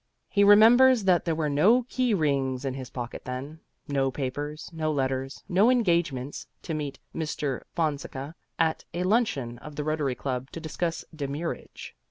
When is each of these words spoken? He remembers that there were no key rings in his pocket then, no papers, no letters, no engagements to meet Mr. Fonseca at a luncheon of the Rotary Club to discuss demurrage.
He 0.29 0.43
remembers 0.43 1.03
that 1.03 1.25
there 1.25 1.35
were 1.35 1.47
no 1.47 1.83
key 1.87 2.15
rings 2.15 2.65
in 2.65 2.73
his 2.73 2.89
pocket 2.89 3.23
then, 3.25 3.59
no 3.87 4.09
papers, 4.09 4.67
no 4.73 4.91
letters, 4.91 5.43
no 5.47 5.69
engagements 5.69 6.47
to 6.63 6.73
meet 6.73 6.97
Mr. 7.15 7.61
Fonseca 7.75 8.33
at 8.57 8.83
a 8.95 9.03
luncheon 9.03 9.59
of 9.59 9.75
the 9.75 9.83
Rotary 9.83 10.15
Club 10.15 10.49
to 10.53 10.59
discuss 10.59 11.05
demurrage. 11.15 11.95